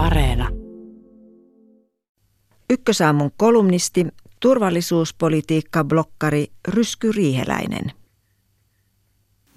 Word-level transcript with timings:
Areena. 0.00 0.48
Ykkösaamun 2.70 3.30
kolumnisti, 3.36 4.06
turvallisuuspolitiikka-blokkari 4.40 6.46
Rysky 6.68 7.12
Riiheläinen. 7.12 7.92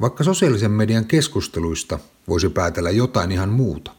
Vaikka 0.01 0.23
sosiaalisen 0.23 0.71
median 0.71 1.05
keskusteluista 1.05 1.99
voisi 2.27 2.49
päätellä 2.49 2.89
jotain 2.89 3.31
ihan 3.31 3.49
muuta, 3.49 3.91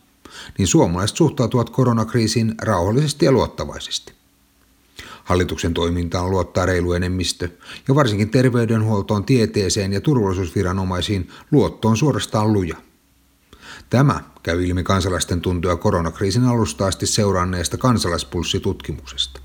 niin 0.58 0.68
suomalaiset 0.68 1.16
suhtautuvat 1.16 1.70
koronakriisiin 1.70 2.54
rauhallisesti 2.62 3.24
ja 3.24 3.32
luottavaisesti. 3.32 4.12
Hallituksen 5.24 5.74
toimintaan 5.74 6.30
luottaa 6.30 6.66
reilu 6.66 6.92
enemmistö 6.92 7.48
ja 7.88 7.94
varsinkin 7.94 8.30
terveydenhuoltoon, 8.30 9.24
tieteeseen 9.24 9.92
ja 9.92 10.00
turvallisuusviranomaisiin 10.00 11.28
luotto 11.50 11.88
on 11.88 11.96
suorastaan 11.96 12.52
luja. 12.52 12.76
Tämä 13.90 14.33
käy 14.44 14.64
ilmi 14.64 14.82
kansalaisten 14.82 15.40
tuntoja 15.40 15.76
koronakriisin 15.76 16.44
alusta 16.44 16.86
asti 16.86 17.06
seuranneesta 17.06 17.76
kansalaispulssitutkimuksesta. 17.76 19.40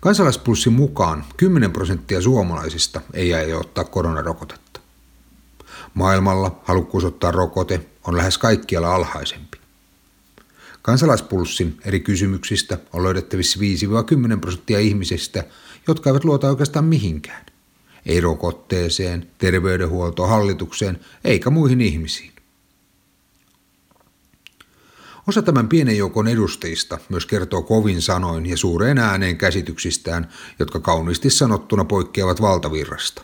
Kansalaispulssin 0.00 0.72
mukaan 0.72 1.24
10 1.36 1.72
prosenttia 1.72 2.20
suomalaisista 2.20 3.00
ei 3.14 3.34
aio 3.34 3.60
ottaa 3.60 3.84
koronarokotetta. 3.84 4.80
Maailmalla 5.94 6.60
halukkuus 6.64 7.04
ottaa 7.04 7.30
rokote 7.30 7.86
on 8.04 8.16
lähes 8.16 8.38
kaikkialla 8.38 8.94
alhaisempi. 8.94 9.58
Kansalaispulssin 10.82 11.80
eri 11.84 12.00
kysymyksistä 12.00 12.78
on 12.92 13.02
löydettävissä 13.02 13.58
5-10 14.36 14.40
prosenttia 14.40 14.78
ihmisistä, 14.78 15.44
jotka 15.88 16.10
eivät 16.10 16.24
luota 16.24 16.48
oikeastaan 16.48 16.84
mihinkään. 16.84 17.46
Ei 18.06 18.20
rokotteeseen, 18.20 19.30
terveydenhuoltoon, 19.38 20.28
hallitukseen 20.28 21.00
eikä 21.24 21.50
muihin 21.50 21.80
ihmisiin. 21.80 22.35
Osa 25.26 25.42
tämän 25.42 25.68
pienen 25.68 25.98
joukon 25.98 26.28
edustajista 26.28 26.98
myös 27.08 27.26
kertoo 27.26 27.62
kovin 27.62 28.02
sanoin 28.02 28.46
ja 28.46 28.56
suureen 28.56 28.98
ääneen 28.98 29.38
käsityksistään, 29.38 30.28
jotka 30.58 30.80
kauniisti 30.80 31.30
sanottuna 31.30 31.84
poikkeavat 31.84 32.40
valtavirrasta. 32.40 33.22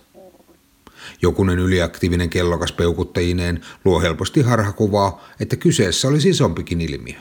Jokunen 1.22 1.58
yliaktiivinen 1.58 2.30
kellokas 2.30 2.72
peukuttajineen 2.72 3.60
luo 3.84 4.00
helposti 4.00 4.42
harhakuvaa, 4.42 5.24
että 5.40 5.56
kyseessä 5.56 6.08
olisi 6.08 6.28
isompikin 6.28 6.80
ilmiö. 6.80 7.16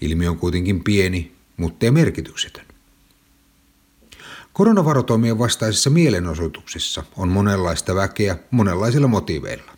Ilmiö 0.00 0.30
on 0.30 0.38
kuitenkin 0.38 0.84
pieni, 0.84 1.32
mutta 1.56 1.86
ei 1.86 1.90
merkityksetön. 1.90 2.64
Koronavarotoimien 4.52 5.38
vastaisissa 5.38 5.90
mielenosoituksissa 5.90 7.04
on 7.16 7.28
monenlaista 7.28 7.94
väkeä 7.94 8.36
monenlaisilla 8.50 9.08
motiiveilla. 9.08 9.77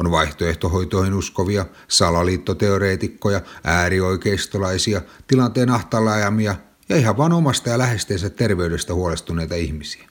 On 0.00 0.10
vaihtoehtohoitoihin 0.10 1.14
uskovia, 1.14 1.66
salaliittoteoreetikkoja, 1.88 3.40
äärioikeistolaisia, 3.64 5.02
tilanteen 5.26 5.70
ahtaalla 5.70 6.12
ajamia 6.12 6.56
ja 6.88 6.96
ihan 6.96 7.16
vain 7.16 7.32
omasta 7.32 7.70
ja 7.70 7.78
lähesteensä 7.78 8.30
terveydestä 8.30 8.94
huolestuneita 8.94 9.54
ihmisiä. 9.54 10.08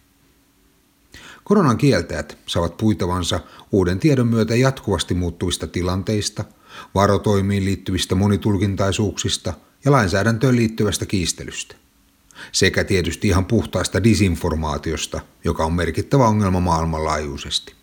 Koronan 1.44 1.78
kieltäjät 1.78 2.38
saavat 2.47 2.78
puitavansa 2.78 3.39
uuden 3.72 4.00
tiedon 4.00 4.28
myötä 4.28 4.56
jatkuvasti 4.56 5.13
muuttuvista 5.13 5.67
tilanteista, 5.67 6.45
varotoimiin 6.95 7.66
liittyvistä 7.66 8.16
monitulkintaisuuksista 8.16 9.53
ja 9.86 9.91
lainsäädäntöön 9.91 10.56
liittyvästä 10.56 11.06
kiistelystä. 11.06 11.75
Sekä 12.52 12.83
tietysti 12.83 13.28
ihan 13.28 13.45
puhtaasta 13.45 14.03
disinformaatiosta, 14.03 15.22
joka 15.44 15.66
on 15.66 15.73
merkittävä 15.73 16.28
ongelma 16.28 16.59
maailmanlaajuisesti. 16.59 17.75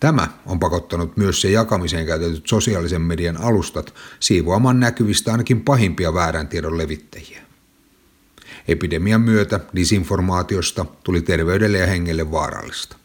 Tämä 0.00 0.28
on 0.46 0.60
pakottanut 0.60 1.16
myös 1.16 1.40
se 1.40 1.50
jakamiseen 1.50 2.06
käytetyt 2.06 2.46
sosiaalisen 2.46 3.02
median 3.02 3.36
alustat 3.36 3.94
siivoamaan 4.20 4.80
näkyvistä 4.80 5.32
ainakin 5.32 5.60
pahimpia 5.60 6.14
väärän 6.14 6.48
tiedon 6.48 6.78
levittäjiä. 6.78 7.42
Epidemian 8.68 9.20
myötä 9.20 9.60
disinformaatiosta 9.76 10.86
tuli 11.04 11.22
terveydelle 11.22 11.78
ja 11.78 11.86
hengelle 11.86 12.30
vaarallista. 12.30 12.96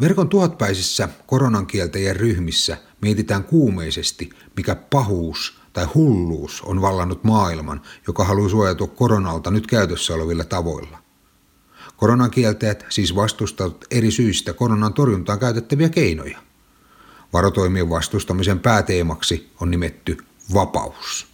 Verkon 0.00 0.28
tuhatpäisissä 0.28 1.08
koronan 1.26 1.66
kieltäjien 1.66 2.16
ryhmissä 2.16 2.76
mietitään 3.00 3.44
kuumeisesti, 3.44 4.30
mikä 4.56 4.74
pahuus 4.74 5.58
tai 5.72 5.84
hulluus 5.84 6.62
on 6.62 6.82
vallannut 6.82 7.24
maailman, 7.24 7.80
joka 8.06 8.24
haluaa 8.24 8.48
suojautua 8.48 8.86
koronalta 8.86 9.50
nyt 9.50 9.66
käytössä 9.66 10.14
olevilla 10.14 10.44
tavoilla. 10.44 11.01
Koronan 12.02 12.30
kieltäjät 12.30 12.86
siis 12.88 13.14
vastustavat 13.14 13.84
eri 13.90 14.10
syistä 14.10 14.52
koronan 14.52 14.94
torjuntaan 14.94 15.38
käytettäviä 15.38 15.88
keinoja. 15.88 16.38
Varotoimien 17.32 17.90
vastustamisen 17.90 18.60
pääteemaksi 18.60 19.50
on 19.60 19.70
nimetty 19.70 20.16
vapaus. 20.54 21.26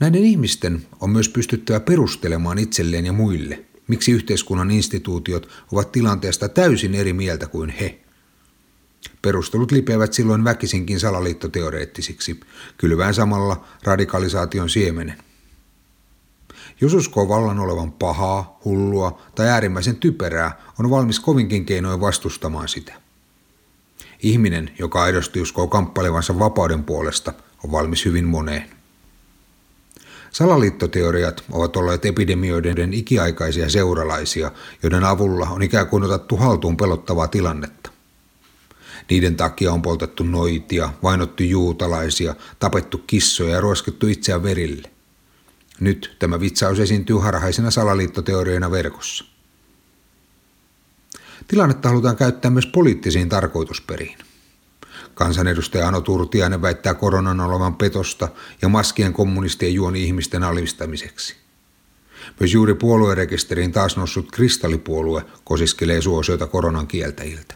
Näiden 0.00 0.24
ihmisten 0.24 0.86
on 1.00 1.10
myös 1.10 1.28
pystyttävä 1.28 1.80
perustelemaan 1.80 2.58
itselleen 2.58 3.06
ja 3.06 3.12
muille, 3.12 3.64
miksi 3.88 4.12
yhteiskunnan 4.12 4.70
instituutiot 4.70 5.48
ovat 5.72 5.92
tilanteesta 5.92 6.48
täysin 6.48 6.94
eri 6.94 7.12
mieltä 7.12 7.46
kuin 7.46 7.70
he. 7.70 7.98
Perustelut 9.22 9.72
lipeävät 9.72 10.12
silloin 10.12 10.44
väkisinkin 10.44 11.00
salaliittoteoreettisiksi, 11.00 12.40
kylvään 12.78 13.14
samalla 13.14 13.64
radikalisaation 13.82 14.70
siemenen. 14.70 15.18
Jos 16.80 16.94
uskoo 16.94 17.28
vallan 17.28 17.58
olevan 17.58 17.92
pahaa, 17.92 18.58
hullua 18.64 19.18
tai 19.34 19.48
äärimmäisen 19.48 19.96
typerää, 19.96 20.62
on 20.78 20.90
valmis 20.90 21.20
kovinkin 21.20 21.66
keinoin 21.66 22.00
vastustamaan 22.00 22.68
sitä. 22.68 22.92
Ihminen, 24.22 24.70
joka 24.78 25.02
aidosti 25.02 25.40
uskoo 25.40 25.66
kamppailevansa 25.66 26.38
vapauden 26.38 26.84
puolesta, 26.84 27.32
on 27.64 27.72
valmis 27.72 28.04
hyvin 28.04 28.24
moneen. 28.24 28.70
Salaliittoteoriat 30.30 31.44
ovat 31.52 31.76
olleet 31.76 32.04
epidemioiden 32.04 32.94
ikiaikaisia 32.94 33.70
seuralaisia, 33.70 34.52
joiden 34.82 35.04
avulla 35.04 35.48
on 35.48 35.62
ikään 35.62 35.86
kuin 35.86 36.04
otettu 36.04 36.36
haltuun 36.36 36.76
pelottavaa 36.76 37.28
tilannetta. 37.28 37.90
Niiden 39.10 39.36
takia 39.36 39.72
on 39.72 39.82
poltettu 39.82 40.22
noitia, 40.22 40.90
vainottu 41.02 41.42
juutalaisia, 41.42 42.34
tapettu 42.58 42.98
kissoja 42.98 43.50
ja 43.50 43.60
ruoskittu 43.60 44.06
itseään 44.06 44.42
verille. 44.42 44.93
Nyt 45.80 46.16
tämä 46.18 46.40
vitsaus 46.40 46.80
esiintyy 46.80 47.16
harhaisena 47.16 47.70
salaliittoteorioina 47.70 48.70
verkossa. 48.70 49.24
Tilannetta 51.48 51.88
halutaan 51.88 52.16
käyttää 52.16 52.50
myös 52.50 52.66
poliittisiin 52.66 53.28
tarkoitusperiin. 53.28 54.18
Kansanedustaja 55.14 55.88
Ano 55.88 56.00
Turtiainen 56.00 56.62
väittää 56.62 56.94
koronan 56.94 57.40
olevan 57.40 57.74
petosta 57.76 58.28
ja 58.62 58.68
maskien 58.68 59.12
kommunistien 59.12 59.74
juoni 59.74 60.04
ihmisten 60.04 60.42
alistamiseksi. 60.42 61.36
Myös 62.40 62.52
juuri 62.52 62.74
puoluerekisteriin 62.74 63.72
taas 63.72 63.96
noussut 63.96 64.30
kristallipuolue 64.32 65.24
kosiskelee 65.44 66.00
suosiota 66.00 66.46
koronan 66.46 66.86
kieltäjiltä. 66.86 67.54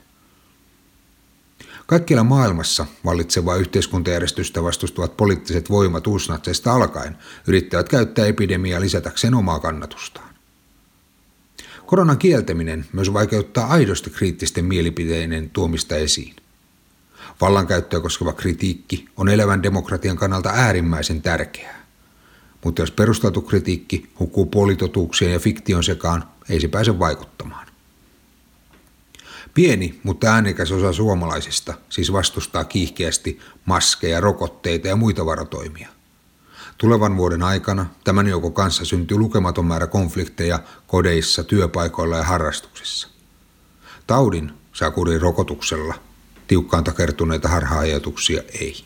Kaikkialla 1.89 2.25
maailmassa 2.25 2.87
vallitsevaa 3.05 3.57
yhteiskuntajärjestystä 3.57 4.63
vastustavat 4.63 5.17
poliittiset 5.17 5.71
voimat 5.71 6.07
uusnatseista 6.07 6.73
alkaen 6.73 7.17
yrittävät 7.47 7.89
käyttää 7.89 8.27
epidemiaa 8.27 8.81
lisätäkseen 8.81 9.35
omaa 9.35 9.61
kannatustaan. 9.61 10.29
Koronan 11.87 12.19
kieltäminen 12.19 12.87
myös 12.93 13.13
vaikeuttaa 13.13 13.67
aidosti 13.67 14.11
kriittisten 14.11 14.65
mielipiteiden 14.65 15.51
tuomista 15.51 15.97
esiin. 15.97 16.37
Vallankäyttöä 17.41 18.01
koskeva 18.01 18.33
kritiikki 18.33 19.09
on 19.17 19.29
elävän 19.29 19.63
demokratian 19.63 20.17
kannalta 20.17 20.51
äärimmäisen 20.51 21.23
tärkeää. 21.23 21.87
Mutta 22.65 22.83
jos 22.83 22.91
perusteltu 22.91 23.41
kritiikki 23.41 24.11
hukkuu 24.19 24.47
puolitotuuksien 24.47 25.33
ja 25.33 25.39
fiktion 25.39 25.85
sekaan, 25.85 26.25
ei 26.49 26.61
se 26.61 26.69
pääse 26.69 26.99
vaikuttamaan. 26.99 27.68
Pieni, 29.59 30.01
mutta 30.03 30.27
äänekäs 30.27 30.73
osa 30.73 30.93
suomalaisista 30.93 31.75
siis 31.89 32.13
vastustaa 32.13 32.65
kiihkeästi 32.65 33.41
maskeja, 33.65 34.21
rokotteita 34.21 34.89
ja 34.89 34.97
muita 34.97 35.27
varotoimia. 35.27 35.89
Tulevan 36.79 37.17
vuoden 37.17 37.43
aikana 37.43 37.87
tämän 38.05 38.27
joukon 38.27 38.53
kanssa 38.53 38.85
syntyy 38.85 39.19
lukematon 39.19 39.67
määrä 39.67 39.87
konflikteja 39.87 40.59
kodeissa, 40.87 41.45
työpaikoilla 41.45 42.17
ja 42.17 42.23
harrastuksissa. 42.23 43.09
Taudin 44.07 44.53
saa 44.73 44.91
kuriin 44.91 45.21
rokotuksella, 45.21 45.95
tiukkaan 46.47 46.85
takertuneita 46.85 47.49
harha-ajatuksia 47.49 48.43
ei. 48.61 48.85